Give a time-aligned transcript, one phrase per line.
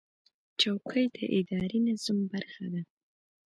[0.59, 2.81] چوکۍ د اداري نظم برخه ده.